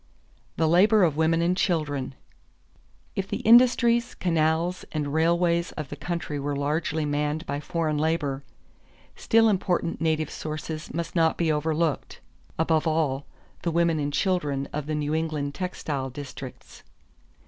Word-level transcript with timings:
The 0.57 0.67
Labor 0.67 1.03
of 1.03 1.15
Women 1.15 1.43
and 1.43 1.55
Children. 1.55 2.15
If 3.15 3.27
the 3.27 3.41
industries, 3.41 4.15
canals, 4.15 4.83
and 4.91 5.13
railways 5.13 5.73
of 5.73 5.89
the 5.89 5.95
country 5.95 6.39
were 6.39 6.55
largely 6.55 7.05
manned 7.05 7.45
by 7.45 7.59
foreign 7.59 7.99
labor, 7.99 8.43
still 9.15 9.47
important 9.47 10.01
native 10.01 10.31
sources 10.31 10.91
must 10.91 11.15
not 11.15 11.37
be 11.37 11.51
overlooked; 11.51 12.19
above 12.57 12.87
all, 12.87 13.27
the 13.61 13.69
women 13.69 13.99
and 13.99 14.11
children 14.11 14.67
of 14.73 14.87
the 14.87 14.95
New 14.95 15.13
England 15.13 15.53
textile 15.53 16.09
districts. 16.09 16.81